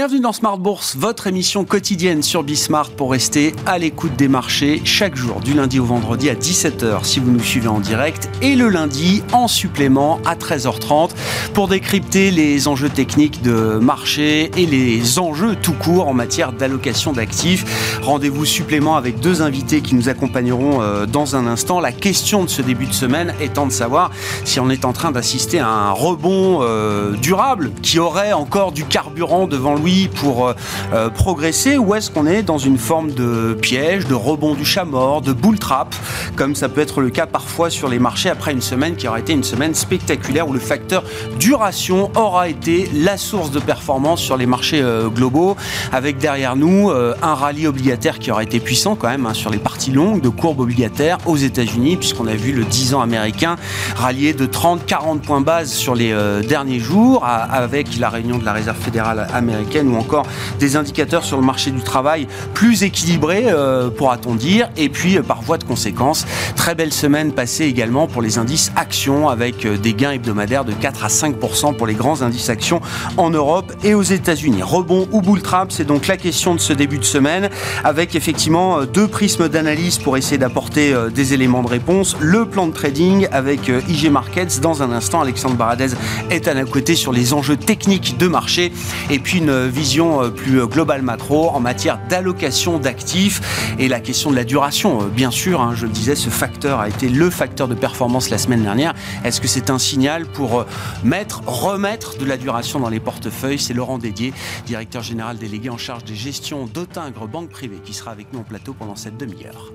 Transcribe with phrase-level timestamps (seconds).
[0.00, 4.80] Bienvenue dans Smart Bourse, votre émission quotidienne sur Bismart pour rester à l'écoute des marchés
[4.82, 8.54] chaque jour, du lundi au vendredi à 17h si vous nous suivez en direct et
[8.54, 11.10] le lundi en supplément à 13h30
[11.52, 17.12] pour décrypter les enjeux techniques de marché et les enjeux tout court en matière d'allocation
[17.12, 18.00] d'actifs.
[18.00, 21.78] Rendez-vous supplément avec deux invités qui nous accompagneront euh, dans un instant.
[21.78, 24.12] La question de ce début de semaine étant de savoir
[24.46, 28.86] si on est en train d'assister à un rebond euh, durable qui aurait encore du
[28.86, 29.74] carburant devant
[30.14, 30.54] pour euh,
[30.92, 34.84] euh, progresser ou est-ce qu'on est dans une forme de piège, de rebond du chat
[34.84, 35.94] mort, de bull trap,
[36.36, 39.18] comme ça peut être le cas parfois sur les marchés après une semaine qui aura
[39.18, 41.02] été une semaine spectaculaire où le facteur
[41.38, 45.56] duration aura été la source de performance sur les marchés euh, globaux,
[45.92, 49.58] avec derrière nous un rallye obligataire qui aura été puissant quand même hein, sur les
[49.58, 53.56] parties longues de courbes obligataires aux États-Unis, puisqu'on a vu le 10 ans américain
[53.96, 56.14] rallier de 30-40 points base sur les
[56.46, 60.26] derniers jours, avec la réunion de la Réserve fédérale américaine ou encore
[60.58, 64.70] des indicateurs sur le marché du travail plus équilibrés, euh, pourra-t-on dire.
[64.76, 68.72] Et puis, euh, par voie de conséquence, très belle semaine passée également pour les indices
[68.76, 72.80] actions avec euh, des gains hebdomadaires de 4 à 5% pour les grands indices actions
[73.16, 74.62] en Europe et aux États-Unis.
[74.62, 77.48] Rebond ou bull trap, c'est donc la question de ce début de semaine
[77.84, 82.16] avec effectivement deux prismes d'analyse pour essayer d'apporter des éléments de réponse.
[82.20, 84.60] Le plan de trading avec IG Markets.
[84.60, 85.88] Dans un instant, Alexandre Baradez
[86.30, 88.72] est à nos côtés sur les enjeux techniques de marché
[89.10, 94.30] et puis une vision euh, plus globale macro en matière d'allocation d'actifs et la question
[94.30, 95.02] de la duration.
[95.02, 98.30] Euh, bien sûr, hein, je le disais, ce facteur a été le facteur de performance
[98.30, 98.94] la semaine dernière.
[99.24, 100.66] Est-ce que c'est un signal pour euh,
[101.04, 103.58] mettre, remettre de la duration dans les portefeuilles?
[103.58, 104.32] C'est Laurent Dédier,
[104.66, 108.44] directeur général délégué en charge des gestions d'Autingre Banque Privée, qui sera avec nous en
[108.44, 109.72] plateau pendant cette demi-heure.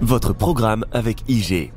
[0.00, 1.72] Votre programme avec IG.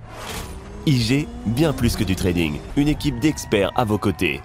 [0.85, 2.59] IG, bien plus que du trading.
[2.75, 4.41] Une équipe d'experts à vos côtés.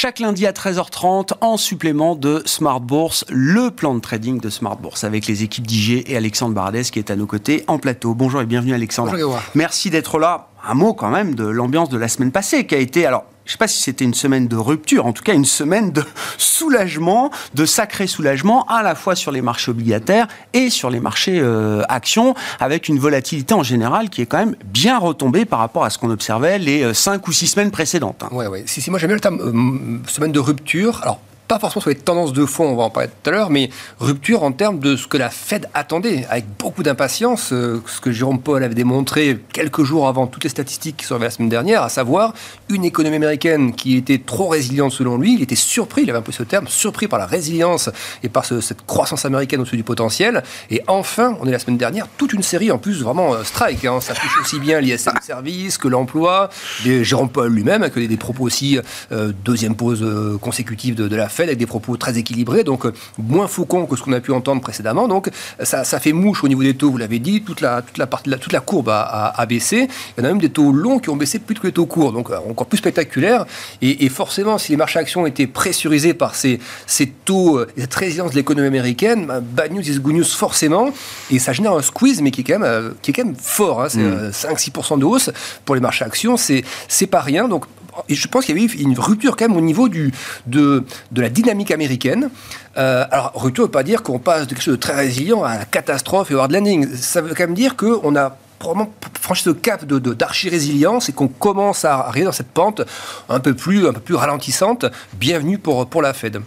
[0.00, 4.76] Chaque lundi à 13h30, en supplément de Smart Bourse, le plan de trading de Smart
[4.76, 8.14] Bourse avec les équipes d'IG et Alexandre Baradès qui est à nos côtés en plateau.
[8.14, 9.10] Bonjour et bienvenue Alexandre.
[9.10, 10.50] Bonjour, Merci d'être là.
[10.64, 13.52] Un mot quand même de l'ambiance de la semaine passée qui a été alors je
[13.52, 16.04] ne sais pas si c'était une semaine de rupture, en tout cas une semaine de
[16.36, 21.40] soulagement, de sacré soulagement, à la fois sur les marchés obligataires et sur les marchés
[21.40, 25.82] euh, actions, avec une volatilité en général qui est quand même bien retombée par rapport
[25.82, 28.22] à ce qu'on observait les 5 euh, ou 6 semaines précédentes.
[28.32, 28.64] Oui, oui.
[28.66, 31.00] Si, si, moi j'aime bien le terme euh, semaine de rupture.
[31.02, 33.48] Alors, pas forcément sur les tendances de fond, on va en parler tout à l'heure,
[33.48, 38.02] mais rupture en termes de ce que la Fed attendait, avec beaucoup d'impatience, euh, ce
[38.02, 41.48] que Jérôme Paul avait démontré quelques jours avant toutes les statistiques qui sont la semaine
[41.48, 42.34] dernière, à savoir
[42.68, 46.22] une économie américaine qui était trop résiliente selon lui, il était surpris, il avait un
[46.22, 47.88] peu ce terme, surpris par la résilience
[48.22, 52.08] et par cette croissance américaine au-dessus du potentiel, et enfin, on est la semaine dernière,
[52.18, 54.00] toute une série en plus vraiment euh, strike, hein.
[54.02, 56.50] ça touche aussi bien l'ISM service que l'emploi,
[56.84, 58.78] Jérôme Paul lui-même, que des, propos aussi,
[59.12, 60.04] euh, deuxième pause
[60.42, 64.02] consécutive de la Fed, avec des propos très équilibrés, donc euh, moins faucons que ce
[64.02, 65.08] qu'on a pu entendre précédemment.
[65.08, 65.30] Donc
[65.62, 68.06] ça, ça, fait mouche au niveau des taux, vous l'avez dit, toute la, toute la,
[68.06, 69.88] partie, toute la courbe a, baissé.
[70.16, 71.86] Il y en a même des taux longs qui ont baissé plus que les taux
[71.86, 73.46] courts, donc euh, encore plus spectaculaire.
[73.82, 78.32] Et, forcément, si les marchés actions étaient pressurisés par ces, ces taux, euh, cette résilience
[78.32, 80.90] de l'économie américaine, bah, bad news is good news forcément,
[81.30, 83.82] et ça génère un squeeze, mais qui est quand même, qui est quand même fort.
[83.82, 83.88] Hein.
[83.88, 85.00] c'est 5-6% mm.
[85.00, 85.30] de hausse
[85.64, 87.48] pour les marchés actions, c'est pas rien.
[87.48, 87.64] Donc
[88.08, 92.30] je pense qu'il y avait une rupture quand même au niveau de, la dynamique américaine.
[92.76, 95.42] Euh, alors, rupture ne veut pas dire qu'on passe de quelque chose de très résilient
[95.42, 96.94] à la catastrophe et hard landing.
[96.94, 101.28] Ça veut quand même dire qu'on a probablement franchi ce cap de, d'archi-résilience et qu'on
[101.28, 102.82] commence à arriver dans cette pente
[103.28, 104.86] un peu plus, un peu plus ralentissante.
[105.14, 106.40] Bienvenue pour la Fed.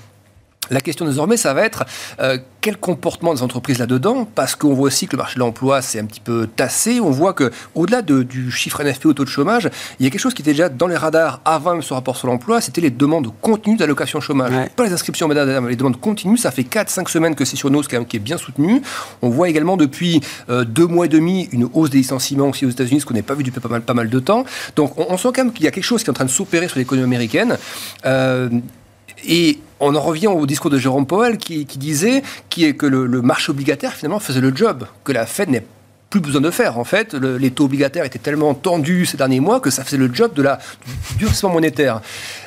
[0.72, 1.86] La question désormais, ça va être
[2.22, 5.82] euh, quel comportement des entreprises là-dedans, parce qu'on voit aussi que le marché de l'emploi
[5.82, 7.02] s'est un petit peu tassé.
[7.02, 10.22] On voit que au-delà du chiffre NFP au taux de chômage, il y a quelque
[10.22, 13.34] chose qui était déjà dans les radars avant ce rapport sur l'emploi, c'était les demandes
[13.42, 14.70] continues d'allocation chômage.
[14.76, 15.36] Pas les inscriptions, mais
[15.68, 16.38] les demandes continues.
[16.38, 18.82] Ça fait 4-5 semaines que c'est sur nos qui est bien soutenu.
[19.22, 22.70] On voit également depuis euh, deux mois et demi une hausse des licenciements aussi aux
[22.70, 24.46] États-Unis, ce qu'on n'a pas vu depuis pas mal, pas mal de temps.
[24.76, 26.30] Donc on, sent quand même qu'il y a quelque chose qui est en train de
[26.30, 27.58] s'opérer sur l'économie américaine.
[28.06, 28.50] Euh,
[29.28, 33.94] et on en revient au discours de Jérôme Powell qui, disait que le, marché obligataire
[33.94, 35.66] finalement faisait le job, que la Fed n'est
[36.10, 36.78] plus besoin de faire.
[36.78, 40.14] En fait, les taux obligataires étaient tellement tendus ces derniers mois que ça faisait le
[40.14, 40.60] job de la,
[41.12, 42.02] du durcissement monétaire.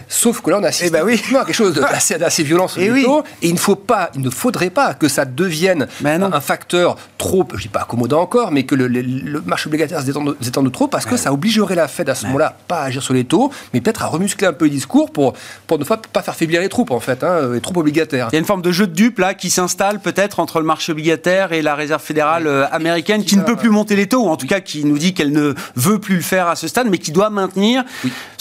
[0.09, 1.21] Sauf que là, on a assisté Eh ben oui.
[1.35, 3.07] à quelque chose d'assez d'assez violent sur Eh les oui.
[3.43, 6.97] Et il ne, faut pas, il ne faudrait pas que ça devienne Ben un facteur
[7.19, 10.07] trop, je ne dis pas accommodant encore, mais que le, le- le marché obligataire se
[10.07, 12.85] détende, se détende trop parce que ça obligerait la Fed à ce moment-là pas à
[12.85, 15.35] agir sur les taux, mais peut-être à remuscler un peu le discours pour,
[15.67, 18.29] pour ne pas, faire faiblir les troupes, en fait, hein, les troupes obligataires.
[18.33, 20.65] Il y a une forme de jeu de dupe là qui s'installe peut-être entre le
[20.67, 24.25] marché obligataire et la réserve fédérale euh, américaine qui ne peut plus monter les taux
[24.25, 26.69] ou en tout cas qui nous dit qu'elle ne veut plus le faire à ce
[26.69, 27.85] stade mais qui doit maintenir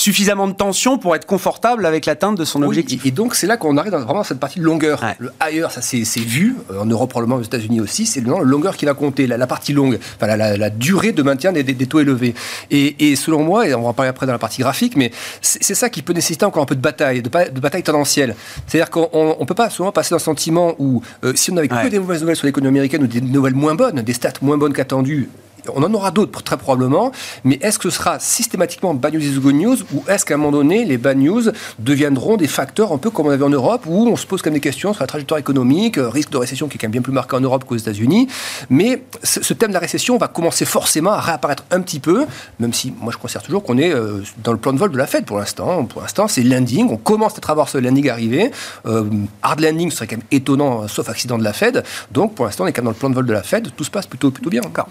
[0.07, 3.05] suffisamment de tension pour être confortable avec l'atteinte de son Oui, objectif.
[3.05, 5.01] et donc c'est là qu'on arrive dans vraiment cette partie de longueur.
[5.01, 5.15] Ouais.
[5.19, 8.75] Le ailleurs, ça c'est vu, euh, en Europe probablement, aux États-Unis aussi, c'est la longueur
[8.75, 11.63] qui va compter, la, la partie longue, enfin la, la- la durée de maintien des,
[11.63, 12.33] des- des taux élevés.
[12.69, 15.11] Et, et selon moi, et on va en parler après dans la partie graphique, mais
[15.41, 18.35] c'est ça qui peut nécessiter encore un peu de bataille, de, ba- de bataille tendancielle.
[18.67, 21.71] C'est-à-dire qu'on ne peut pas souvent passer dans le sentiment où euh, si on n'avait
[21.73, 21.83] Ouais.
[21.85, 24.57] que des mauvaises nouvelles sur l'économie américaine ou des nouvelles moins bonnes, des stats moins
[24.57, 25.29] bonnes qu'attendues,
[25.73, 27.11] on en aura d'autres très probablement,
[27.43, 30.37] mais est-ce que ce sera systématiquement bad news is good news ou est-ce qu'à un
[30.37, 31.43] moment donné, les bad news
[31.79, 34.49] deviendront des facteurs un peu comme on avait en Europe où on se pose quand
[34.49, 36.91] même des questions sur la trajectoire économique, euh, risque de récession qui est quand même
[36.91, 38.27] bien plus marqué en Europe qu'aux États-Unis,
[38.69, 42.25] mais ce, thème de la récession va commencer forcément à réapparaître un petit peu,
[42.59, 44.97] même si moi je considère toujours qu'on est euh, dans le plan de vol de
[44.97, 45.85] la Fed pour l'instant.
[45.85, 48.51] Pour l'instant, c'est landing, on commence peut-être à voir ce landing arriver.
[48.85, 49.05] Euh,
[49.41, 51.83] hard landing serait quand même étonnant, sauf accident de la Fed.
[52.11, 53.69] Donc pour l'instant, on est quand même dans le plan de vol de la Fed,
[53.75, 54.89] tout se passe plutôt, plutôt bien encore.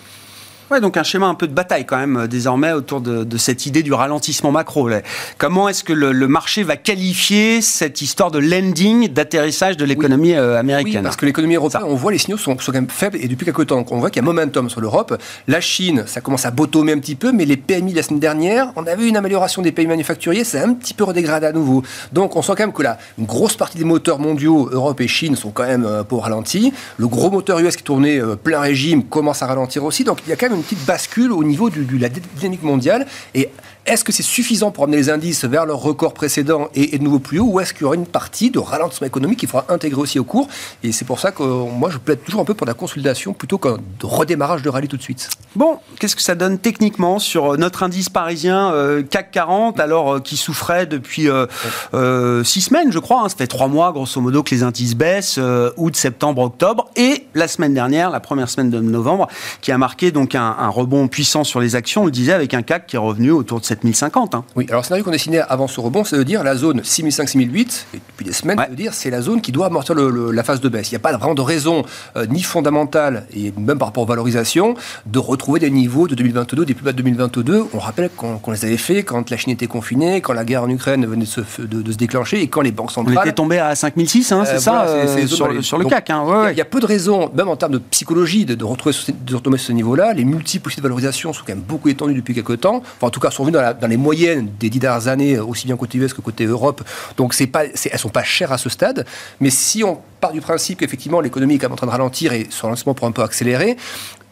[0.72, 3.36] Ouais, donc un schéma un peu de bataille quand même euh, désormais autour de, de
[3.36, 4.88] cette idée du ralentissement macro.
[4.88, 5.02] là.
[5.36, 10.32] Comment est-ce que le, le marché va qualifier cette histoire de landing, d'atterrissage de l'économie
[10.32, 11.02] euh, Oui, américaine?
[11.02, 13.44] parce que l'économie européenne, on voit les signaux sont, sont quand même faibles et depuis
[13.44, 15.14] quelques temps, on voit qu'il y a momentum sur l'Europe.
[15.46, 18.72] La Chine, ça commence à bottomer un petit peu, mais les PMI la semaine dernière,
[18.76, 21.82] on a vu une amélioration des pays manufacturiers, c'est un petit peu redégradé à nouveau.
[22.14, 25.08] Donc on sent quand même que là, une grosse partie des moteurs mondiaux, Europe et
[25.08, 26.72] Chine, sont quand même euh, un peu au ralenti.
[26.96, 30.02] Le gros moteur US qui tournait euh, plein régime commence à ralentir aussi.
[30.04, 33.06] Donc il y a quand même une petite bascule au niveau de la dynamique mondiale.
[33.34, 33.48] Et
[33.86, 37.04] est-ce que c'est suffisant pour amener les indices vers leur record précédent et, et de
[37.04, 39.66] nouveau plus haut, ou est-ce qu'il y aura une partie de ralentissement économique qu'il faudra
[39.72, 40.48] intégrer aussi au cours?
[40.82, 43.58] Et c'est pour ça que moi je plaide toujours un peu pour la consolidation plutôt
[43.58, 45.28] qu'un redémarrage de rallye tout de suite.
[45.56, 50.14] Bon, qu'est-ce que ça donne techniquement sur euh, notre indice parisien euh, CAC 40, alors
[50.14, 53.22] euh, qui souffrait depuis euh, six semaines, je crois.
[53.24, 53.28] hein.
[53.28, 55.38] ça fait trois mois, grosso modo, que les indices baissent,
[55.76, 59.28] août, septembre, octobre, et la semaine dernière, la première semaine de novembre,
[59.60, 62.02] qui a marqué donc un, un rebond puissant sur les actions.
[62.02, 64.34] On le disait avec un CAC qui est revenu autour de 7050.
[64.34, 64.44] hein.
[64.56, 67.84] Oui, alors le scénario qu'on dessinait avant ce rebond, c'est de dire la zone 6005-6008,
[67.94, 68.64] et depuis des semaines, Ouais.
[68.66, 70.90] c'est de dire c'est la zone qui doit amortir le- le- la phase de baisse.
[70.90, 71.84] Il n'y a pas vraiment de raison,
[72.16, 74.74] euh, ni fondamentale, et même par rapport aux valorisations,
[75.06, 77.64] de retrouver des niveaux de 2022, des plus bas de 2022.
[77.72, 80.68] On rappelle qu'on les avait fait quand la Chine était confinée, quand la guerre en
[80.68, 83.26] Ukraine venait de se, f- de- de se déclencher, et quand les banques On centrales...
[83.26, 85.78] était tombé à 5006, hein, c'est Euh, ça, voilà, c'est- euh, c'est sur, le- sur
[85.78, 86.10] le CAC.
[86.10, 88.54] hein, ouais, il y a- y peu de raisons, même en termes de psychologie, de,
[88.54, 90.12] de retrouver ce- de retomber ce niveau-là.
[90.14, 92.76] Les multiples de valorisation sont quand même beaucoup étendus depuis quelques temps.
[92.96, 95.38] Enfin, en tout cas, sont venus dans, la- dans les moyennes des dix dernières années,
[95.38, 96.82] aussi bien côté US que côté Europe.
[97.16, 99.06] Donc, c'est pas, elles sont pas chères à ce stade.
[99.40, 102.32] Mais si on part du principe qu'effectivement l'économie est quand même en train de ralentir
[102.32, 103.76] et son lancement pour un peu accélérer,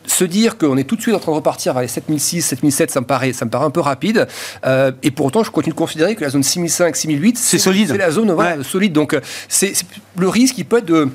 [0.07, 2.91] se dire qu'on est tout de suite en train de repartir vers les 7006, 7007,
[2.91, 4.27] ça me paraît, ça me paraît un peu rapide.
[4.67, 7.89] Euh, et pour autant, je continue de considérer que la zone 6005, 6008, C'est solide.
[7.91, 8.65] C'est la zone voilà, Ouais.
[8.65, 8.93] solide.
[8.93, 9.87] Donc, euh, c'est c'est-
[10.19, 11.09] le risque, il peut être de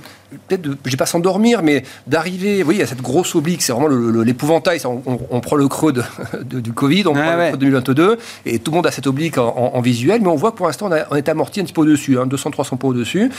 [0.48, 3.72] peut-être de, je vais pas s'endormir, mais d'arriver, vous voyez, à cette grosse oblique, c'est
[3.74, 3.88] vraiment
[4.24, 4.80] l'épouvantail.
[4.86, 6.04] On, on- on prend le creux de-
[6.44, 7.36] de- du Covid, on prend ouais.
[7.38, 10.22] le creux de 2022, et tout le monde a cette oblique en, en- en visuel,
[10.22, 12.78] mais on voit que pour l'instant, on, est amorti un petit peu au-dessus, hein, 200-300
[12.78, 13.32] points au-dessus.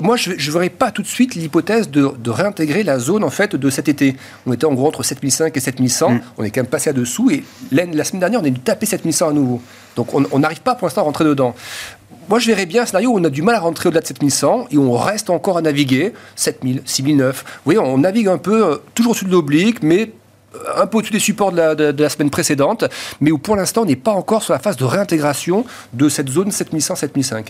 [0.00, 3.30] Moi, je ne verrais pas tout de suite l'hypothèse de, de réintégrer la zone en
[3.30, 4.16] fait de cet été.
[4.46, 6.20] On était en gros entre 7005 et 7100, Mm.
[6.38, 8.60] on est quand même passé à dessous, et la, la semaine dernière, on est dû
[8.60, 9.60] taper 7100 à nouveau.
[9.96, 11.54] Donc on on n'arrive pas pour l'instant à rentrer dedans.
[12.28, 14.06] Moi, je verrais bien un scénario où on a du mal à rentrer au-delà de
[14.06, 17.44] 7100 et on reste encore à naviguer 7000, 6009.
[17.46, 20.10] Vous voyez, on navigue un peu, euh, toujours au-dessus de l'oblique, mais
[20.56, 22.84] euh, un peu au-dessus des supports de la, de- de la semaine précédente,
[23.20, 26.28] mais où pour l'instant, on n'est pas encore sur la phase de réintégration de cette
[26.28, 27.46] zone 7100-7005.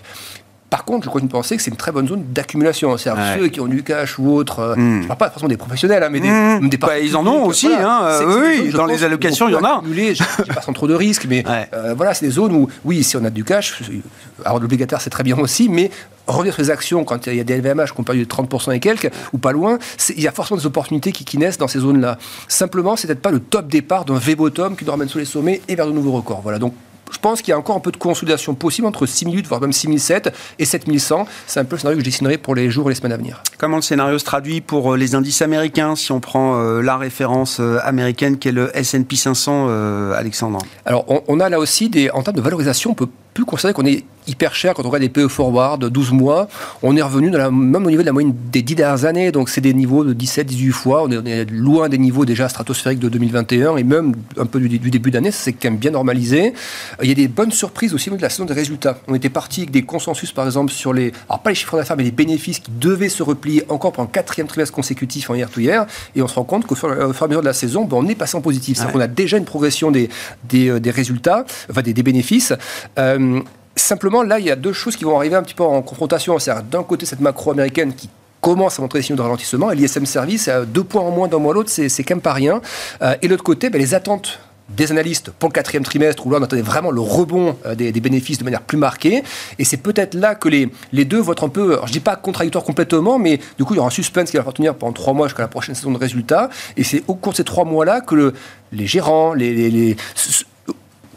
[0.76, 2.98] Par contre, je continue de penser que c'est une très bonne zone d'accumulation.
[2.98, 3.38] C'est-à-dire Ouais.
[3.38, 5.02] ceux qui ont du cash ou autres, euh, Mm.
[5.04, 6.68] je parle pas forcément des professionnels, hein, mais des, Mmh.
[6.68, 9.48] des Bah, ils en ont aussi, hein, euh, C'est- oui, c'est zones, dans les allocations,
[9.48, 9.78] il y en a.
[9.78, 11.66] accumuler, je je pas sans trop de risques, mais Ouais.
[11.72, 13.80] euh, voilà, c'est des zones où, oui, si on a du cash,
[14.40, 15.90] avoir de l'obligataire, c'est très bien aussi, mais
[16.26, 18.72] revenir sur les actions quand il y a des LVMH qui ont perdu de 30%
[18.72, 21.56] et quelques, ou pas loin, c'est- il y a forcément des opportunités qui, qui naissent
[21.56, 22.18] dans ces zones-là.
[22.48, 25.62] Simplement, c'est peut-être pas le top départ d'un V-bottom qui nous ramène sur les sommets
[25.68, 26.42] et vers de nouveaux records.
[26.42, 26.74] Voilà, donc
[27.12, 29.72] je pense qu'il y a encore un peu de consolidation possible entre 6008, voire même
[29.72, 31.26] 6007 et 7100.
[31.46, 33.16] C'est un peu le scénario que je dessinerai pour les jours et les semaines à
[33.16, 33.42] venir.
[33.58, 36.96] Comment le scénario se traduit pour euh, les indices américains, si on prend euh, la
[36.96, 40.58] référence euh, américaine qui est le S&P 500, euh, Alexandre?
[40.84, 43.74] Alors, on, on a là aussi, des, en termes de valorisation, on peut plus considérer
[43.74, 46.48] qu'on est hyper cher quand on regarde les PE forward 12 mois.
[46.82, 49.30] On est revenu dans la, même au niveau de la moyenne des 10 dernières années.
[49.30, 51.04] Donc c'est des niveaux de 17, 18 fois.
[51.04, 55.10] On est, loin des niveaux déjà stratosphériques de 2021 et même un peu du, début
[55.10, 55.30] d'année.
[55.30, 56.54] C'est quand même bien normalisé.
[57.02, 58.98] Il y a des bonnes surprises aussi au niveau de la saison des résultats.
[59.06, 61.96] On était parti avec des consensus par exemple sur les, alors pas les chiffres d'affaires
[61.96, 65.50] mais les bénéfices qui devaient se replier encore pour un quatrième trimestre consécutif en hier
[65.50, 65.86] to hier.
[66.14, 68.08] Et on se rend compte qu'au fur, et à mesure de la saison, ben, on
[68.08, 68.76] est passé en positif.
[68.76, 70.08] C'est-à-dire qu'on a déjà une progression des,
[70.44, 72.52] des, euh, résultats, enfin des, bénéfices.
[72.98, 73.18] Euh,
[73.78, 76.38] Simplement, là, il y a deux choses qui vont arriver un petit peu en confrontation.
[76.38, 78.08] C'est-à-dire, d'un côté, cette macro américaine qui
[78.40, 81.38] commence à montrer des signaux de ralentissement, et l'ISM Service, deux points en moins d'un
[81.38, 82.60] mois à l'autre, c'est quand même pas rien.
[83.02, 86.38] Euh, et l'autre côté, ben, les attentes des analystes pour le quatrième trimestre, où là
[86.40, 89.22] on attendait vraiment le rebond euh, des, bénéfices de manière plus marquée.
[89.58, 92.16] Et c'est peut-être là que les, les deux vont être un peu, je dis pas
[92.16, 95.12] contradictoires complètement, mais du coup il y aura un suspense qui va tenir pendant trois
[95.12, 96.50] mois jusqu'à la prochaine saison de résultats.
[96.76, 98.34] Et c'est au cours de ces trois mois-là que le,
[98.72, 99.96] les gérants, les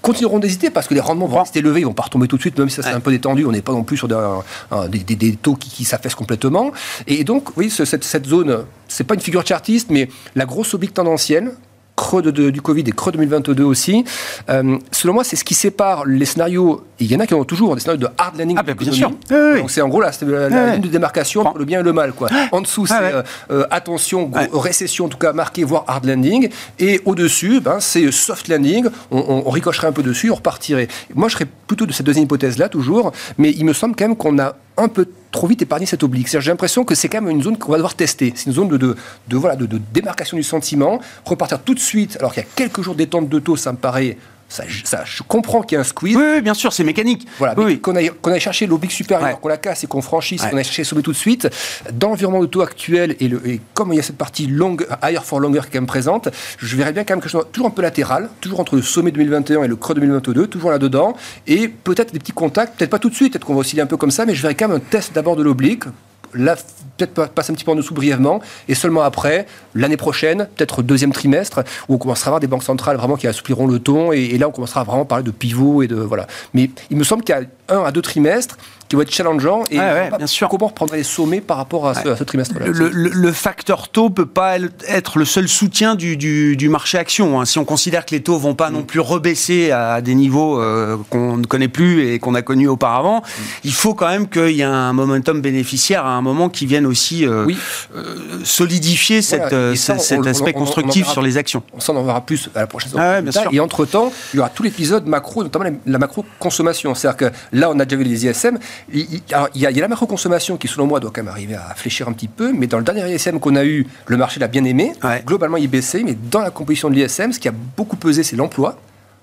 [0.01, 2.41] continueront d'hésiter parce que les rendements vont rester élevés, ils vont pas retomber tout de
[2.41, 5.35] suite, même si ça c'est un peu détendu, on n'est pas non plus sur des,
[5.41, 6.71] taux qui, qui s'affaissent complètement.
[7.07, 10.93] Et donc, oui, cette, cette zone, c'est pas une figure chartiste, mais la grosse oblique
[10.93, 11.51] tendancielle,
[11.99, 14.05] creux de, du Covid et creux 2022 aussi.
[14.49, 16.85] Euh, selon moi, c'est ce qui sépare les scénarios.
[16.99, 18.57] Il y en a qui ont toujours des scénarios de hard landing.
[18.59, 19.11] Ah, ben, bien sûr.
[19.29, 21.93] Donc c'est en gros là, c'est la, ligne de démarcation pour le bien et le
[21.93, 22.13] mal.
[22.13, 22.29] Quoi.
[22.51, 26.49] En dessous, c'est euh, euh, attention, récession en tout cas marquée, voire hard landing.
[26.77, 28.87] Et au-dessus, ben, c'est soft landing.
[29.11, 30.87] On, on, ricocherait un peu dessus, on repartirait.
[31.15, 33.11] Moi, je serais plutôt de cette deuxième hypothèse-là, toujours.
[33.37, 36.27] Mais il me semble quand même qu'on a un peu trop vite épargné cette oblique.
[36.27, 38.33] J'ai l'impression que c'est quand même une zone qu'on va devoir tester.
[38.35, 40.99] C'est une zone de, de, voilà, de, de, démarcation du sentiment.
[41.25, 43.77] Repartir tout de suite, alors qu'il y a quelques jours détente de taux, ça me
[43.77, 44.17] paraît
[44.49, 46.15] ça, je comprends qu'il y a un squeeze.
[46.15, 47.27] Oui, bien sûr, c'est mécanique.
[47.37, 50.57] Voilà, oui, qu'on aille, qu chercher l'oblique supérieur, qu'on la casse et qu'on franchisse, qu'on
[50.57, 51.47] aille chercher sommet tout de suite,
[51.93, 55.23] dans l'environnement taux actuel, et, le, et, comme il y a cette partie longue, higher
[55.23, 57.47] for longer qui est quand même présente, je verrais bien quand même que je sois
[57.51, 61.15] toujours un peu latéral, toujours entre le sommet 2021 et le creux 2022, toujours là-dedans,
[61.47, 63.87] et peut-être des petits contacts, peut-être pas tout de suite, peut-être qu'on va osciller un
[63.87, 65.83] peu comme ça, mais je verrais quand même un test d'abord de l'oblique,
[66.33, 66.55] là,
[66.97, 69.45] peut-être passer un petit peu en dessous brièvement, et seulement après,
[69.75, 73.27] l'année prochaine, peut-être deuxième trimestre, où on commencera à avoir des banques centrales vraiment qui
[73.27, 76.27] assoupliront le ton, et, là, on commencera à vraiment parler de pivot et de voilà.
[76.53, 78.57] Mais il me semble qu'il y a un à deux trimestres
[78.89, 80.49] qui vont être challengeants et bien sûr.
[80.49, 82.65] comment reprendre les sommets par rapport à ce, trimestre-là.
[82.67, 87.39] Le, facteur taux peut pas être le seul soutien du, du, marché action.
[87.39, 87.45] Hein.
[87.45, 90.97] Si on considère que les taux vont pas non plus rebaisser à des niveaux euh,
[91.09, 93.41] qu'on ne connaît plus et qu'on a connus auparavant, mm.
[93.65, 96.87] il faut quand même qu'il y ait un momentum bénéficiaire à un moment qui vienne
[96.87, 97.47] aussi euh,
[97.95, 101.61] euh, solidifier cette, cet aspect constructif sur les actions.
[101.73, 103.19] On s'en en verra plus à la prochaine ah
[103.51, 106.95] Et entre-temps, il y aura tout l'épisode macro, notamment la macro consommation.
[106.95, 108.57] C'est-à-dire que là, on a déjà vu les ISM
[108.91, 109.21] il,
[109.55, 112.27] y a, la macro-consommation qui, selon moi, doit quand même arriver à fléchir un petit
[112.27, 114.93] peu, mais dans le dernier ISM qu'on a eu, le marché l'a bien aimé.
[115.25, 118.35] Globalement, il baissait, mais dans la composition de l'ISM, ce qui a beaucoup pesé, c'est
[118.35, 118.77] l'emploi.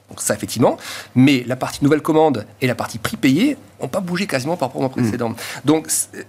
[0.09, 0.77] Donc ça, effectivement.
[1.15, 4.69] Mais la partie nouvelle commande et la partie prix payé n'ont pas bougé quasiment par
[4.69, 5.31] rapport au précédent.
[5.31, 5.35] Hmm.
[5.65, 5.89] Donc,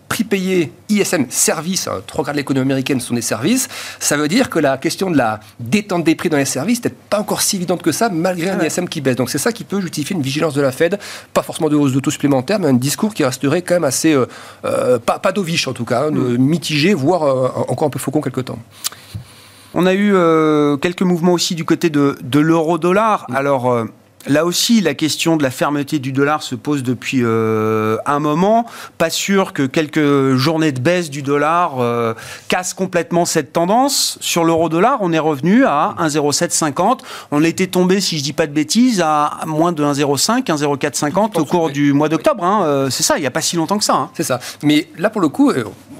[0.10, 3.70] prix payé, ISM, service, hein, trois quarts de l'économie américaine sont des services.
[4.00, 6.90] Ça veut dire que la question de la détente des prix dans les services n'est
[6.90, 9.16] pas encore si évidente que ça, malgré un ISM qui baisse.
[9.16, 11.00] Donc, c'est ça qui peut justifier une vigilance de la Fed,
[11.34, 14.14] pas forcément de hausse de taux supplémentaire, mais un discours qui resterait quand même assez,
[14.14, 14.26] euh,
[14.66, 16.38] euh, pas, pas en tout cas, hein, hmm.
[16.38, 18.60] mitigé, voire euh, encore un peu faucon quelque temps.
[19.80, 23.28] On a eu euh, quelques mouvements aussi du côté de, l'euro-dollar.
[23.30, 23.36] Mm.
[23.36, 23.72] Alors.
[23.72, 23.86] Euh,
[24.26, 28.66] là aussi, la question de la fermeté du dollar se pose depuis euh, un moment.
[28.98, 32.16] Pas sûr que quelques journées de baisse du dollar
[32.50, 34.18] cassent complètement cette tendance.
[34.20, 37.02] Sur l'euro-dollar, on est revenu à 1,0750.
[37.32, 41.46] On était tombé, si je dis pas de bêtises, à moins de 1,05, 1,0450 au
[41.46, 42.44] cours du mois d'octobre.
[42.44, 42.88] Hein.
[42.90, 43.96] C'est ça, il n'y a pas si longtemps que ça.
[43.96, 44.10] Hein.
[44.14, 44.42] C'est ça.
[44.62, 45.54] Mais là, pour le coup,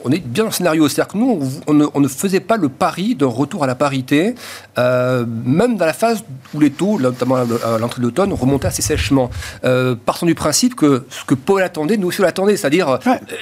[0.08, 0.88] on est bien dans le scénario.
[0.88, 4.36] C'est-à-dire que nous, on ne, faisait pas le pari d'un retour à la parité,
[4.78, 6.24] euh, même dans la phase
[6.54, 9.30] où les taux, notamment à l'entrée de l'automne, remontaient assez sèchement.
[9.66, 12.98] Euh, partant du principe que ce que Paul attendait, nous aussi on l'attendait, c'est-à-dire euh,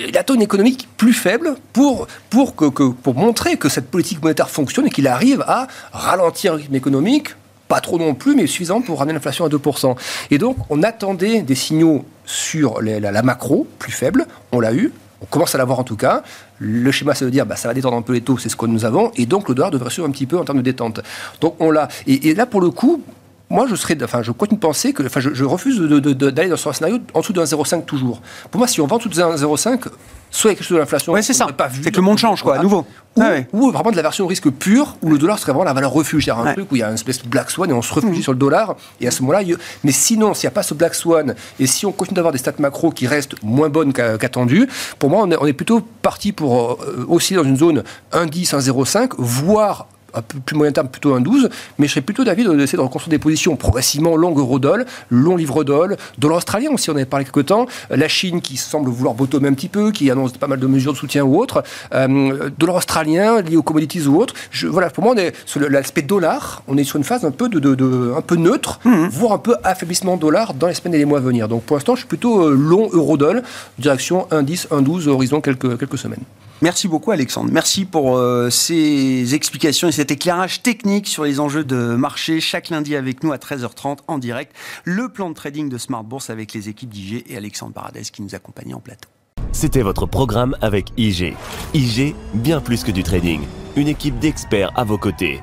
[0.07, 4.49] il attend une économique plus faible pour, pour, que, pour montrer que cette politique monétaire
[4.49, 7.35] fonctionne et qu'il arrive à ralentir le rythme économique,
[7.67, 9.95] pas trop non plus, mais suffisant pour ramener l'inflation à 2%.
[10.31, 14.91] Et donc, on attendait des signaux sur la, macro plus faible, on l'a eu,
[15.25, 16.23] on commence à l'avoir en tout cas.
[16.59, 18.55] Le schéma, ça veut dire, bah, ça va détendre un peu les taux, c'est ce
[18.55, 20.63] que nous avons, et donc le dollar devrait suivre un petit peu en termes de
[20.63, 21.01] détente.
[21.41, 21.87] Donc on l'a.
[22.07, 23.01] Et, là, pour le coup,
[23.49, 26.71] moi, je serais, enfin, je continue de penser que, enfin, je, refuse d'aller dans ce
[26.71, 28.21] scénario en dessous de 1,05 toujours.
[28.49, 29.87] Pour moi, si on vend en dessous de 1,05,
[30.31, 31.13] soit il y a quelque chose de l'inflation.
[31.13, 31.47] Ouais, c'est ça.
[31.83, 32.85] C'est que le monde change, quoi, à nouveau.
[33.15, 35.73] Ou, ah ou, vraiment de la version risque pure, où le dollar serait vraiment la
[35.73, 36.25] valeur refuge.
[36.25, 37.93] C'est-à-dire un truc où il y a une espèce de black swan et on se
[37.93, 38.23] réfugie mmh.
[38.23, 38.75] sur le dollar.
[38.99, 39.41] Et à ce moment-là,
[39.83, 42.39] mais sinon, s'il n'y a pas ce black swan, et si on continue d'avoir des
[42.39, 47.05] stats macro qui restent moins bonnes qu'attendues, pour moi, on est, plutôt parti pour euh,
[47.07, 51.49] aussi dans une zone 1,10, 1,05, voire un peu plus moyen terme, plutôt un 12,
[51.77, 55.97] mais je serais plutôt d'avis d'essayer de reconstruire des positions progressivement long euro-doll, long livre-doll,
[56.17, 59.53] dollar australien aussi, on avait parlé quelque temps, la Chine qui semble vouloir bottomer un
[59.53, 63.41] petit peu, qui annonce pas mal de mesures de soutien ou autres, euh, dollar australien
[63.41, 64.33] lié aux commodities ou autres.
[64.51, 67.31] Je, voilà, pour moi, on est sur l'aspect dollar, on est sur une phase un
[67.31, 69.07] peu, de, de, un peu neutre, mmh.
[69.07, 71.47] voire un peu affaiblissement dollar dans les semaines et les mois à venir.
[71.47, 73.43] Donc pour l'instant, je suis plutôt euh, long euro-doll,
[73.79, 76.23] direction 1,10, 1,12, horizon quelques, quelques semaines.
[76.61, 77.51] Merci beaucoup Alexandre.
[77.51, 82.39] Merci pour euh, ces explications et cet éclairage technique sur les enjeux de marché.
[82.39, 86.29] Chaque lundi avec nous à 13h30 en direct, le plan de trading de Smart Bourse
[86.29, 89.09] avec les équipes d'IG et Alexandre Paradès qui nous accompagnent en plateau.
[89.51, 91.35] C'était votre programme avec IG.
[91.73, 93.41] IG, bien plus que du trading.
[93.75, 95.41] Une équipe d'experts à vos côtés.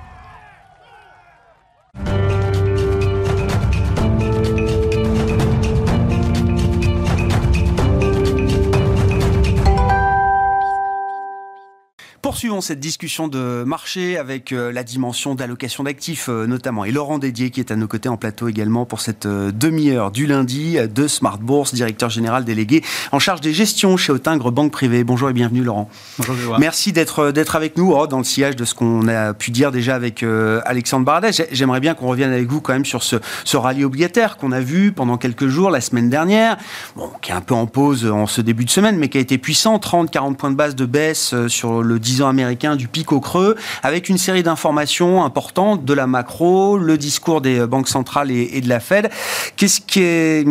[12.32, 16.86] Poursuivons cette discussion de marché avec euh, la dimension d'allocation d'actifs euh, notamment.
[16.86, 20.10] Et Laurent Dédier qui est à nos côtés en plateau également pour cette euh, demi-heure
[20.10, 24.72] du lundi de Smart Bourse, directeur général délégué en charge des gestions chez Autingre Banque
[24.72, 25.04] Privée.
[25.04, 25.90] Bonjour et bienvenue Laurent.
[26.26, 29.70] Bonjour Merci d'être avec nous oh, dans le sillage de ce qu'on a pu dire
[29.70, 30.22] déjà avec
[30.64, 31.32] Alexandre Baradès.
[31.52, 34.60] J'aimerais bien qu'on revienne avec vous quand même sur ce, ce rallye obligataire qu'on a
[34.60, 36.56] vu pendant quelques jours la semaine dernière,
[36.96, 39.20] bon, qui est un peu en pause en ce début de semaine, mais qui a
[39.20, 43.12] été puissant, 30-40 points de base de baisse sur le 10 ans américain du pic
[43.12, 48.30] au creux, avec une série d'informations importantes de la macro, le discours des banques centrales
[48.30, 49.10] et, de la Fed.
[49.56, 50.00] Qu'est-ce qui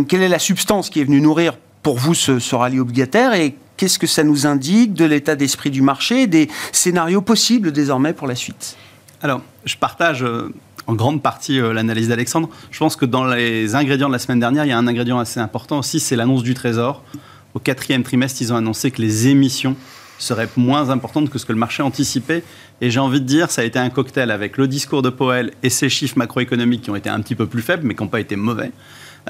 [0.08, 3.56] quelle est la substance qui est venue nourrir pour vous ce, ce rallye obligataire et
[3.78, 8.28] qu'est-ce que ça nous indique de l'état d'esprit du marché des scénarios possibles désormais pour
[8.28, 8.78] la suite?
[9.24, 10.54] Alors, je partage euh,
[10.88, 12.50] en grande partie euh, l'analyse d'Alexandre.
[12.72, 15.20] Je pense que dans les ingrédients de la semaine dernière, il y a un ingrédient
[15.20, 17.04] assez important aussi, c'est l'annonce du Trésor.
[17.54, 19.76] Au quatrième trimestre, ils ont annoncé que les émissions
[20.24, 22.44] serait moins importante que ce que le marché anticipait.
[22.82, 25.52] Et j'ai envie de dire, ça a été un cocktail avec le discours de Powell
[25.62, 28.10] et ses chiffres macroéconomiques qui ont été un petit peu plus faibles, mais qui n'ont
[28.10, 28.72] pas été mauvais,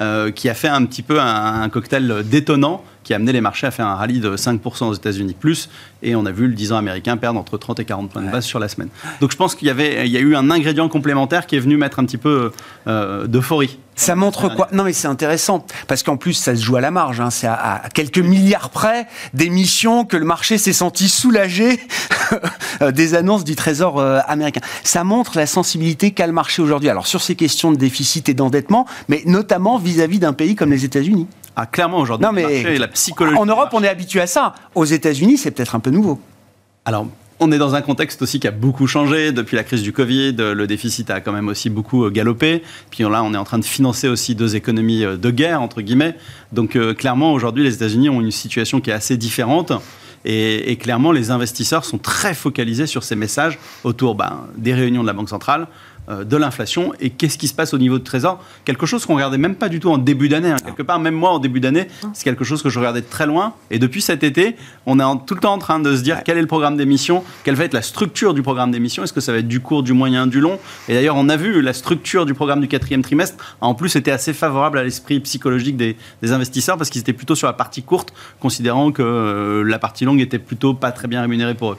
[0.00, 3.40] euh, qui a fait un petit peu un, un cocktail détonnant qui a amené les
[3.40, 5.68] marchés à faire un rallye de 5% aux États-Unis plus,
[6.02, 8.30] et on a vu le 10 ans américain perdre entre 30 et 40 points de
[8.30, 8.88] base sur la semaine.
[9.20, 11.60] Donc je pense qu'il y avait, il y a eu un ingrédient complémentaire qui est
[11.60, 12.52] venu mettre un petit peu
[12.86, 13.78] euh, d'euphorie.
[13.94, 14.68] Ça montre quoi?
[14.72, 17.20] Non, mais c'est intéressant parce qu'en plus ça se joue à la marge.
[17.20, 17.30] Hein.
[17.30, 21.78] C'est à, quelques milliards près d'émissions que le marché s'est senti soulagé
[22.94, 24.60] des annonces du Trésor euh, américain.
[24.84, 26.88] Ça montre la sensibilité qu'a le marché aujourd'hui.
[26.88, 30.84] Alors sur ces questions de déficit et d'endettement, mais notamment vis-à-vis d'un pays comme les
[30.84, 31.26] États-Unis.
[31.54, 32.26] Ah, clairement aujourd'hui,
[32.78, 33.36] la psychologie.
[33.36, 34.54] En Europe, on est habitué à ça.
[34.74, 36.18] Aux États-Unis, c'est peut-être un peu nouveau.
[36.86, 37.06] Alors,
[37.44, 40.36] on est dans un contexte aussi qui a beaucoup changé depuis la crise du Covid.
[40.38, 42.62] Le déficit a quand même aussi beaucoup euh, galopé.
[42.90, 45.82] Puis là, on est en train de financer aussi deux économies euh, de guerre, entre
[45.82, 46.14] guillemets.
[46.52, 49.72] Donc euh, clairement, aujourd'hui, les États-Unis ont une situation qui est assez différente.
[50.24, 55.06] Et, clairement, les investisseurs sont très focalisés sur ces messages autour ben, des réunions de
[55.06, 55.66] la Banque centrale,
[56.08, 58.42] de l'inflation et qu'est-ce qui se passe au niveau de trésor.
[58.64, 60.50] Quelque chose qu'on regardait même pas du tout en début d'année.
[60.50, 60.56] Hein.
[60.64, 63.26] Quelque part, même moi en début d'année, c'est quelque chose que je regardais de très
[63.26, 63.54] loin.
[63.70, 66.38] Et depuis cet été, on est tout le temps en train de se dire quel
[66.38, 69.04] est le programme d'émission, quelle va être la structure du programme d'émission.
[69.04, 70.58] Est-ce que ça va être du court, du moyen, du long?
[70.88, 74.10] Et d'ailleurs, on a vu la structure du programme du quatrième trimestre en plus était
[74.10, 78.12] assez favorable à l'esprit psychologique des, investisseurs parce qu'ils étaient plutôt sur la partie courte,
[78.40, 81.78] considérant que euh, la partie longue était plutôt pas très bien rémunérée pour eux.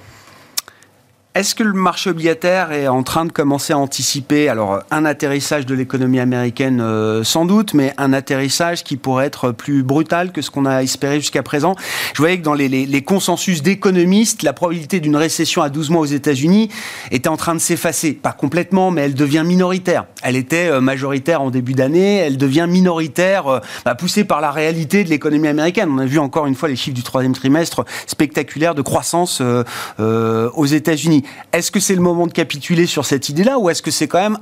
[1.36, 5.66] Est-ce que le marché obligataire est en train de commencer à anticiper alors un atterrissage
[5.66, 10.44] de l'économie américaine euh, sans doute, mais un atterrissage qui pourrait être plus brutal que
[10.44, 11.76] ce qu'on a espéré jusqu'à présent?
[12.14, 15.90] Je voyais que dans les, les, les consensus d'économistes, la probabilité d'une récession à 12
[15.90, 16.70] mois aux États-Unis
[17.10, 18.14] était en train de s'effacer.
[18.14, 20.06] Pas complètement, mais elle devient minoritaire.
[20.22, 24.52] Elle était euh, majoritaire en début d'année, elle devient minoritaire, euh, bah, poussée par la
[24.52, 25.90] réalité de l'économie américaine.
[25.92, 29.42] On a vu encore une fois les chiffres du troisième trimestre spectaculaires de croissance
[29.98, 31.23] aux États-Unis.
[31.52, 34.22] Est-ce que c'est le moment de capituler sur cette idée-là ou est-ce que c'est quand
[34.22, 34.38] même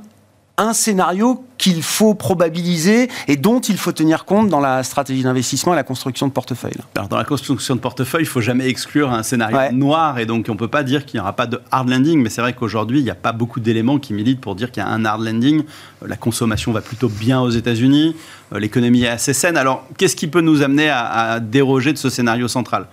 [0.58, 5.72] un scénario qu'il faut probabiliser et dont il faut tenir compte dans la stratégie d'investissement
[5.72, 6.74] et la construction de portefeuille?
[6.94, 10.46] Alors dans la construction de portefeuille, il faut jamais exclure un scénario noir et donc
[10.50, 12.52] on ne peut pas dire qu'il n'y aura pas de hard landing, mais c'est vrai
[12.52, 15.04] qu'aujourd'hui, il n'y a pas beaucoup d'éléments qui militent pour dire qu'il y a un
[15.06, 15.62] hard landing.
[16.06, 18.14] La consommation va plutôt bien aux États-Unis,
[18.54, 19.56] l'économie est assez saine.
[19.56, 22.88] Alors qu'est-ce qui peut nous amener à déroger de ce scénario central?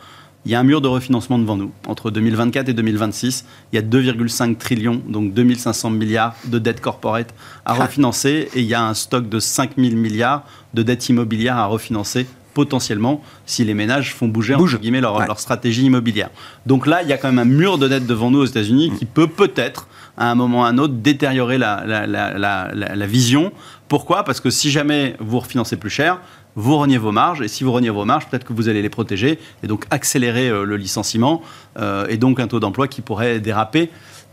[0.46, 1.72] Il y a un mur de refinancement devant nous.
[1.88, 7.34] Entre 2024 et 2026, il y a 2,5 trillions, donc 2500 milliards de dettes corporate
[7.66, 7.84] à ah.
[7.84, 12.26] refinancer et il y a un stock de 5000 milliards de dettes immobilières à refinancer
[12.54, 14.56] potentiellement si les ménages font bouger
[15.02, 16.30] leur, stratégie immobilière.
[16.66, 18.92] Donc là, il y a quand même un mur de dettes devant nous aux États-Unis
[18.98, 23.52] qui peut peut-être, à un moment ou à un autre, détériorer la, la vision.
[23.88, 24.24] Pourquoi?
[24.24, 26.20] Parce que si jamais vous refinancez plus cher,
[26.60, 28.90] vous reniez vos marges, et si vous reniez vos marges, peut-être que vous allez les
[28.90, 31.42] protéger, et donc accélérer euh, le licenciement,
[31.78, 33.90] euh, et donc un taux d'emploi qui pourrait déraper.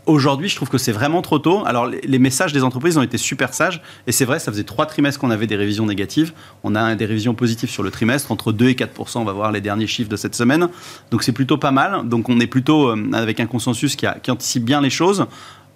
[0.07, 1.63] Aujourd'hui, je trouve que c'est vraiment trop tôt.
[1.65, 3.81] Alors, les, messages des entreprises ont été super sages.
[4.07, 6.31] Et c'est vrai, ça faisait trois trimestres qu'on avait des révisions négatives.
[6.63, 9.51] On a des révisions positives sur le trimestre, entre 2 et 4% On va voir
[9.51, 10.69] les derniers chiffres de cette semaine.
[11.11, 12.07] Donc, c'est plutôt pas mal.
[12.07, 15.25] Donc, on est plutôt euh, avec un consensus qui anticipe bien les choses.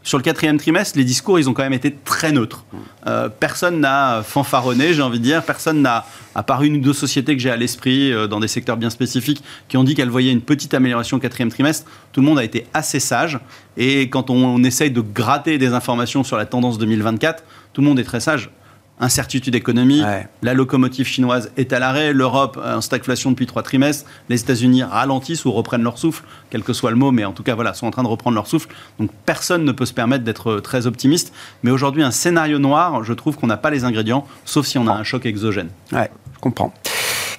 [0.04, 2.66] Sur le quatrième trimestre, les discours, ils ont quand même été très neutres.
[3.06, 5.44] Euh, personne n'a fanfaronné, j'ai envie de dire.
[5.44, 8.48] Personne n'a, à part une ou deux sociétés que j'ai à l'esprit, euh, dans des
[8.48, 11.88] secteurs bien spécifiques, qui ont dit qu'elles voyaient une petite amélioration au quatrième trimestre.
[12.14, 13.40] Tout le monde a été assez sage.
[13.78, 17.88] Et quand on, on essaye de gratter des informations sur la tendance 2024, tout le
[17.88, 18.50] monde est très sage.
[19.02, 20.28] Incertitude économique, Ouais.
[20.44, 24.84] la locomotive chinoise est à l'arrêt, l'Europe euh, en stagflation depuis trois trimestres, les États-Unis
[24.84, 27.74] ralentissent ou reprennent leur souffle, quel que soit le mot, mais en tout cas voilà,
[27.74, 28.70] sont en train de reprendre leur souffle.
[29.00, 31.34] Donc personne ne peut se permettre d'être euh, très optimiste.
[31.64, 34.88] Mais aujourd'hui, un scénario noir, je trouve qu'on n'a pas les ingrédients, sauf si on
[34.88, 35.70] a un choc exogène.
[35.92, 36.72] Ouais, je comprends.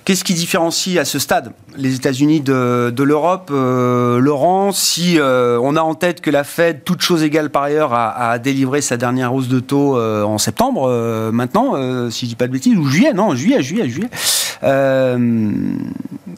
[0.05, 5.77] Qu'est-ce qui différencie à ce stade les États-Unis de, l'Europe euh, Laurent, si euh, on
[5.77, 9.35] a en tête que la Fed, toute chose égale par ailleurs, a, délivré sa dernière
[9.35, 13.13] hausse de taux euh, en septembre, maintenant, si je dis pas de bêtises, ou juillet,
[13.13, 14.11] non, juillet, juillet, juillet.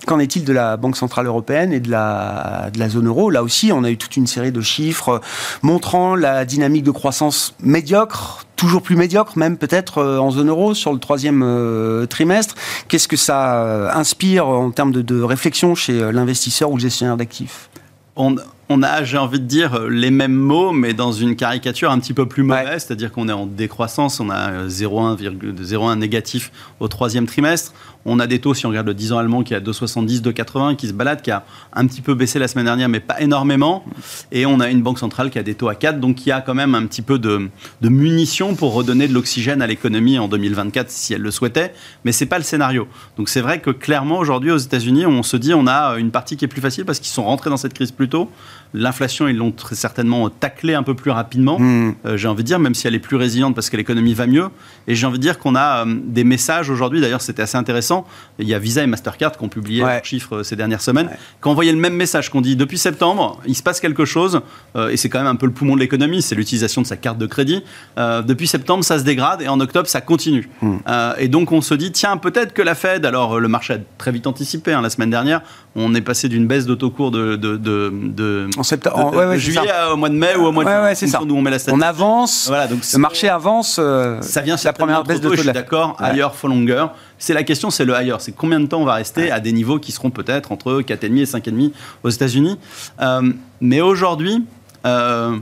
[0.07, 3.31] Qu'en est-il de la Banque Centrale Européenne et de la zone euro?
[3.31, 5.21] Là aussi, on a eu toute une série de chiffres
[5.63, 10.75] montrant la dynamique de croissance médiocre, toujours plus médiocre, même peut-être euh, en zone euro
[10.75, 12.55] sur le troisième euh, trimestre.
[12.89, 17.17] Qu'est-ce que ça euh, inspire en termes de, de réflexion chez l'investisseur ou le gestionnaire
[17.17, 17.69] d'actifs?
[18.17, 18.37] On,
[18.69, 22.15] on a, j'ai envie de dire, les mêmes mots, mais dans une caricature un petit
[22.15, 22.79] peu plus mauvaise, Ouais.
[22.79, 27.73] c'est-à-dire qu'on est en décroissance, on a euh, 0,1 virgule- 0,1 négatif au troisième trimestre.
[28.07, 30.21] On a des taux, si on regarde le 10 ans allemand, qui est à 2,70,
[30.21, 33.21] 2,80, qui se balade, qui a un petit peu baissé la semaine dernière, mais pas
[33.21, 33.85] énormément.
[34.31, 36.41] Et on a une banque centrale qui a des taux à 4, donc qui a
[36.41, 37.49] quand même un petit peu de,
[37.83, 41.73] munitions pour redonner de l'oxygène à l'économie en 2024, si elle le souhaitait.
[42.05, 42.87] Mais c'est pas le scénario.
[43.17, 46.37] Donc c'est vrai que clairement, aujourd'hui, aux États-Unis, on se dit on a une partie
[46.37, 48.31] qui est plus facile parce qu'ils sont rentrés dans cette crise plus tôt.
[48.75, 51.59] L'inflation, ils l'ont très certainement taclé un peu plus rapidement.
[51.61, 51.95] Hmm.
[52.05, 54.27] Euh, j'ai envie de dire, même si elle est plus résiliente parce que l'économie va
[54.27, 54.49] mieux.
[54.89, 58.05] Et j'ai envie de dire qu'on a euh, des messages aujourd'hui, d'ailleurs c'était assez intéressant.
[58.41, 59.95] Il y a Visa et Mastercard qui ont publié Ouais.
[59.95, 62.77] leurs chiffres euh, ces dernières semaines, qui ont envoyé le même message qu'on dit depuis
[62.79, 64.41] septembre, il se passe quelque chose,
[64.77, 66.97] euh, et c'est quand même un peu le poumon de l'économie, c'est l'utilisation de sa
[66.97, 67.63] carte de crédit.
[67.97, 70.49] Depuis septembre, ça se dégrade et en octobre, ça continue.
[70.89, 73.79] Euh, et donc on se dit, tiens, peut-être que la Fed, alors le marché a
[73.99, 75.43] très vite anticipé, hein, la semaine dernière,
[75.77, 79.27] on est passé d'une baisse d'autocours de, de, de, de- En septembre, de- en- ouais,
[79.27, 81.21] ouais, de c'est juillet au mois de mai ou au mois de Ouais, c'est ça.
[81.25, 81.83] d'où on met la statistique.
[81.85, 83.77] On avance, Voilà, donc le marché avance.
[83.79, 85.97] euh, ça vient la première baisse de taux je suis d'accord.
[86.01, 86.87] Ailleurs for longer.
[87.19, 88.21] C'est la question, c'est le ailleurs.
[88.21, 91.21] C'est combien de temps on va rester à des niveaux qui seront peut-être entre 4,5
[91.21, 91.73] et 5,5
[92.03, 92.59] aux États-Unis.
[93.01, 94.45] Euh, mais aujourd'hui,
[94.87, 95.37] euh,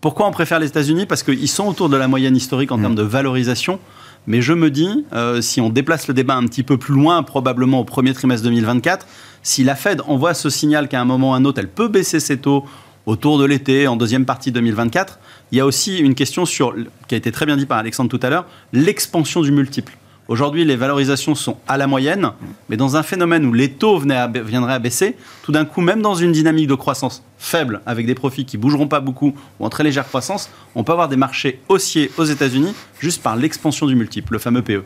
[0.00, 1.06] pourquoi on préfère les États-Unis?
[1.06, 2.74] Parce qu'ils sont autour de la moyenne historique Mm.
[2.74, 3.78] en termes de valorisation.
[4.28, 7.22] Mais je me dis, euh, si on déplace le débat un petit peu plus loin,
[7.24, 9.06] probablement au premier trimestre 2024,
[9.42, 12.20] si la Fed envoie ce signal qu'à un moment ou un autre, elle peut baisser
[12.20, 12.64] ses taux
[13.06, 15.18] autour de l'été, en deuxième partie 2024,
[15.50, 16.74] il y a aussi une question sur,
[17.08, 19.96] qui a été très bien dit par Alexandre tout à l'heure, l'expansion du multiple.
[20.28, 22.30] Aujourd'hui, les valorisations sont à la moyenne,
[22.68, 26.14] mais dans un phénomène où les taux viendraient à baisser, tout d'un coup, même dans
[26.14, 29.82] une dynamique de croissance faible, avec des profits qui bougeront pas beaucoup ou en très
[29.82, 34.34] légère croissance, on peut avoir des marchés haussiers aux États-Unis juste par l'expansion du multiple,
[34.34, 34.62] le fameux.
[34.62, 34.84] PE.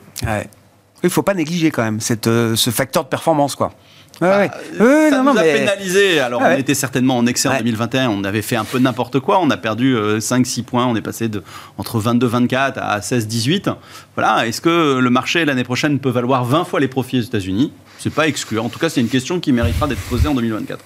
[1.05, 3.73] Il faut pas négliger quand même euh, ce facteur de performance, quoi.
[4.21, 4.51] Ouais.
[4.81, 6.21] Euh, Ouais, ça non, nous non, a mais- pénalisé.
[6.21, 6.55] Alors, ouais.
[6.57, 7.59] on était certainement en excès en Ouais.
[7.59, 8.09] 2021.
[8.11, 9.39] On avait fait un peu n'importe quoi.
[9.41, 10.87] On a perdu 5-6 points.
[10.87, 11.43] On est passé de,
[11.79, 13.71] entre 22-24 à 16-18.
[14.15, 14.47] Voilà.
[14.47, 17.73] Est-ce que le marché l'année prochaine peut valoir 20 fois les profits aux États-Unis?
[17.99, 18.59] C'est pas exclu.
[18.59, 20.81] En tout cas, c'est une question qui méritera d'être posée en 2024.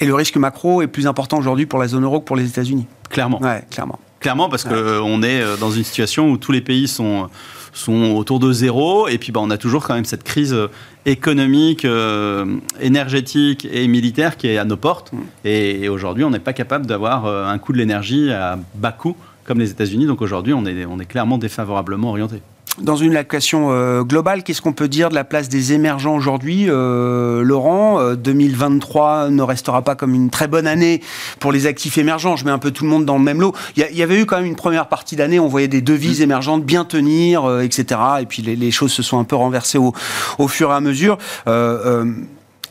[0.00, 2.46] Et le risque macro est plus important aujourd'hui pour la zone euro que pour les
[2.46, 2.86] États-Unis?
[3.10, 3.40] Clairement.
[3.42, 3.98] Ouais, clairement.
[4.20, 7.28] Clairement, parce qu'on est euh, dans une situation où tous les pays sont,
[7.72, 10.68] sont autour de zéro, et puis bah, on a toujours quand même cette crise euh,
[11.06, 15.12] économique, euh, énergétique et militaire qui est à nos portes.
[15.44, 18.92] Et, et aujourd'hui, on n'est pas capable d'avoir euh, un coût de l'énergie à bas
[18.92, 20.06] coût comme les États-Unis.
[20.06, 22.42] Donc aujourd'hui, on est, on est clairement défavorablement orienté.
[22.80, 26.66] Dans une location euh, globale, qu'est-ce qu'on peut dire de la place des émergents aujourd'hui
[26.68, 31.02] Euh, Laurent, euh, 2023 ne restera pas comme une très bonne année
[31.40, 32.36] pour les actifs émergents.
[32.36, 33.54] Je mets un peu tout le monde dans le même lot.
[33.76, 36.64] Il y, avait eu quand même une première partie d'année, on voyait des devises émergentes
[36.64, 38.00] bien tenir, euh, etc.
[38.20, 39.92] Et puis les, choses se sont un peu renversées au,
[40.38, 41.18] au fur et à mesure.
[41.48, 42.12] Euh, euh,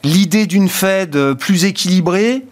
[0.04, 2.46] L'idée d'une Fed euh, plus équilibrée,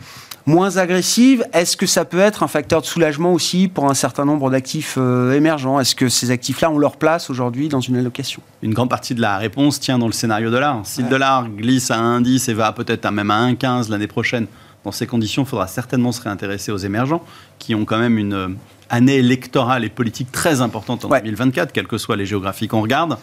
[0.46, 4.26] moins agressive, est-ce que ça peut être un facteur de soulagement aussi pour un certain
[4.26, 5.80] nombre d'actifs euh, émergents?
[5.80, 8.42] Est-ce que ces actifs-là ont leur place aujourd'hui dans une allocation?
[8.62, 10.82] Une grande partie de la réponse tient dans le scénario dollar.
[10.84, 14.48] Si le dollar glisse à 1,10 et va peut-être même à 1,15 l'année prochaine,
[14.84, 17.24] dans ces conditions, il faudra certainement se réintéresser aux émergents,
[17.58, 18.48] qui ont quand même une euh,
[18.92, 21.22] année électorale et politique très importante en Ouais.
[21.22, 23.18] 2024, quelles que soient les géographies qu'on regarde.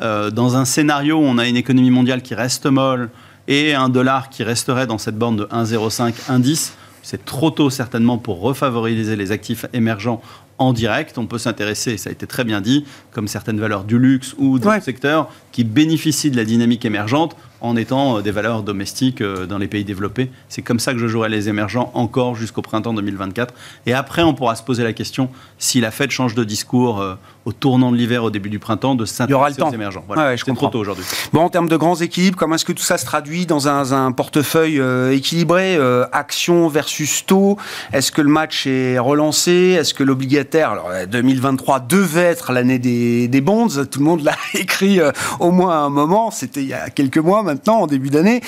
[0.00, 3.10] Euh, dans un scénario où on a une économie mondiale qui reste molle
[3.48, 8.18] et un dollar qui resterait dans cette borne de 1,05, 1,10, C'est trop tôt certainement
[8.18, 10.22] pour refavoriser les actifs émergents
[10.58, 11.18] en direct.
[11.18, 14.58] On peut s'intéresser, ça a été très bien dit, comme certaines valeurs du luxe ou
[14.58, 19.46] d'autres secteurs qui bénéficient de la dynamique émergente en étant euh, des valeurs domestiques euh,
[19.46, 20.30] dans les pays développés.
[20.48, 23.54] C'est comme ça que je jouerai les émergents encore jusqu'au printemps 2024.
[23.86, 27.14] Et après, on pourra se poser la question si la Fed change de discours euh,
[27.44, 30.04] au tournant de l'hiver, au début du printemps, de s'intéresser aux émergents.
[30.06, 30.36] Voilà.
[30.36, 31.04] c'est trop tôt aujourd'hui.
[31.32, 34.12] Bon, en termes de grands équilibres, comment est-ce que tout ça se traduit dans un,
[34.12, 34.80] portefeuille
[35.12, 35.76] équilibré
[36.12, 37.58] Action versus taux?
[37.92, 39.76] Est-ce que le match est relancé?
[39.76, 44.36] Est-ce que l'obligataire, alors 2023 devait être l'année des, des bonds, tout le monde l'a
[44.54, 45.00] écrit
[45.42, 48.40] au moins à un moment, c'était il y a quelques mois maintenant, en début d'année.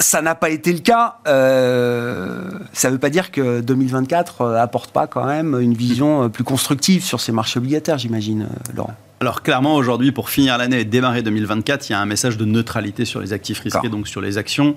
[0.00, 1.18] Ça n'a pas été le cas.
[1.28, 6.24] Euh, ça ne veut pas dire que 2024 euh, apporte pas quand même une vision
[6.24, 8.94] euh, plus constructive sur ces marchés obligataires, j'imagine, Laurent.
[9.20, 12.44] Alors clairement aujourd'hui, pour finir l'année et démarrer 2024, il y a un message de
[12.44, 14.74] neutralité sur les actifs risqués, donc sur les actions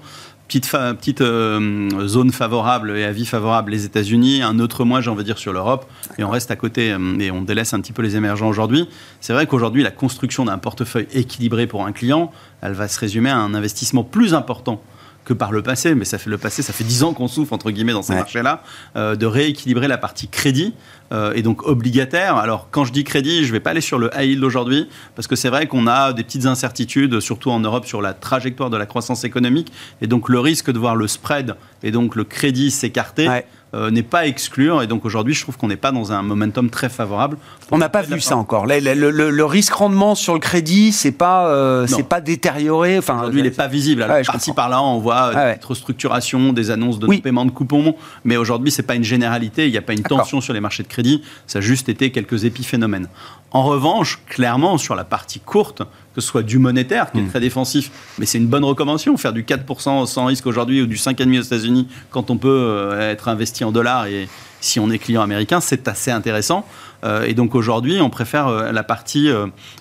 [0.47, 5.23] petite, euh, zone favorable et avis favorable les États-Unis, un autre mois, j'ai envie de
[5.23, 8.01] dire, sur l'Europe, et on reste à côté euh, et on délaisse un petit peu
[8.01, 8.87] les émergents aujourd'hui.
[9.19, 12.31] C'est vrai qu'aujourd'hui, la construction d'un portefeuille équilibré pour un client,
[12.61, 14.81] elle va se résumer à un investissement plus important
[15.27, 17.51] que par le passé, mais ça fait le passé, ça fait 10 ans qu'on souffre,
[17.51, 18.63] entre guillemets, dans ces marchés-là,
[18.95, 20.73] euh, de rééquilibrer la partie crédit
[21.11, 22.37] euh, et donc obligataire.
[22.37, 24.87] Alors, quand je dis crédit, je ne vais pas aller sur le high yield aujourd'hui,
[25.15, 28.69] parce que c'est vrai qu'on a des petites incertitudes, surtout en Europe, sur la trajectoire
[28.69, 32.23] de la croissance économique, et donc le risque de voir le spread et donc le
[32.23, 33.27] crédit s'écarter.
[33.73, 34.81] Euh, n'est pas à exclure.
[34.81, 37.37] Et donc aujourd'hui, je trouve qu'on n'est pas dans un momentum très favorable.
[37.69, 38.65] On n'a pas vu ça encore.
[38.65, 42.97] Le, risque rendement sur le crédit, c'est pas, euh, c'est pas détérioré.
[42.97, 44.03] Enfin, aujourd'hui, il n'est pas visible.
[44.03, 47.95] Alors, par-ci par-là, on voit ah des restructurations, des annonces de paiement de coupons.
[48.23, 49.65] Mais aujourd'hui, c'est pas une généralité.
[49.65, 51.21] Il n'y a pas une tension sur les marchés de crédit.
[51.45, 53.09] Ça a juste été quelques épiphénomènes.
[53.51, 55.81] En revanche, clairement, sur la partie courte,
[56.13, 57.29] que ce soit du monétaire, qui est hmm.
[57.29, 59.15] très défensif, mais c'est une bonne recommandation.
[59.17, 63.11] Faire du 4% sans risque aujourd'hui ou du 5,5% aux États-Unis quand on peut euh,
[63.11, 64.27] être investi en dollars et
[64.59, 66.65] si on est client américain, c'est assez intéressant.
[67.05, 69.29] Euh, et donc aujourd'hui, on préfère euh, la partie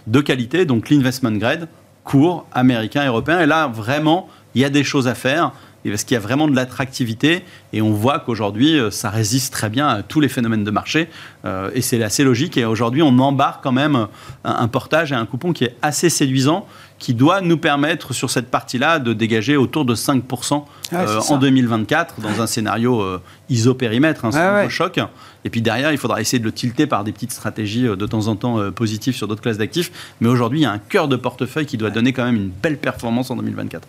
[0.06, 1.68] de qualité, donc l'investment grade,
[2.04, 3.40] court, américain, européen.
[3.40, 5.52] Et là, vraiment, il y a des choses à faire
[5.90, 9.68] parce qu'il y a vraiment de l'attractivité et on voit qu'aujourd'hui, euh, ça résiste très
[9.68, 11.08] bien à tous les phénomènes de marché
[11.44, 12.56] euh, et c'est assez logique.
[12.56, 14.06] Et aujourd'hui, on embarque quand même
[14.44, 16.66] un, portage et un coupon qui est assez séduisant
[16.98, 21.36] qui doit nous permettre sur cette partie-là de dégager autour de 5% ah, euh, en
[21.36, 23.04] 2024 dans un scénario
[23.50, 24.98] isopérimètre, un hein, choc.
[25.44, 28.28] Et puis derrière, il faudra essayer de le tilter par des petites stratégies de temps
[28.28, 30.14] en temps positives sur d'autres classes d'actifs.
[30.20, 32.48] Mais aujourd'hui, il y a un cœur de portefeuille qui doit donner quand même une
[32.50, 33.86] belle performance en 2024.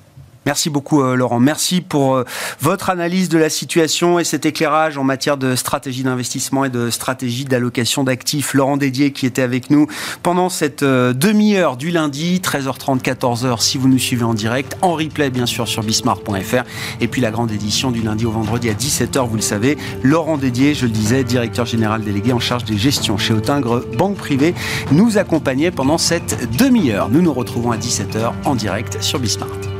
[0.47, 1.41] Merci beaucoup euh, Laurent.
[1.41, 2.23] Merci pour euh,
[2.61, 6.89] votre analyse de la situation et cet éclairage en matière de stratégie d'investissement et de
[6.89, 8.53] stratégie d'allocation d'actifs.
[8.53, 9.87] Laurent Dédier qui était avec nous
[10.23, 14.93] pendant cette euh, demi-heure du lundi, 13h30, 14h si vous nous suivez en direct, en
[14.93, 16.63] replay bien sûr sur bismart.fr
[17.01, 19.77] et puis la grande édition du lundi au vendredi à 17h, vous le savez.
[20.01, 24.15] Laurent Dédier, je le disais, directeur général délégué en charge des gestions chez Autingre Banque
[24.15, 24.55] Privée,
[24.93, 27.09] nous accompagnait pendant cette demi-heure.
[27.09, 29.76] Nous nous retrouvons à 17h en direct sur Bismart.